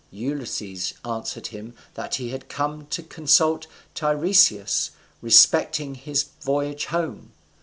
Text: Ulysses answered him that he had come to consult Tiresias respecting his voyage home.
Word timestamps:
Ulysses 0.09 0.95
answered 1.05 1.45
him 1.53 1.75
that 1.93 2.15
he 2.15 2.29
had 2.31 2.49
come 2.49 2.87
to 2.87 3.03
consult 3.03 3.67
Tiresias 3.93 4.89
respecting 5.21 5.93
his 5.93 6.23
voyage 6.41 6.85
home. 6.85 7.33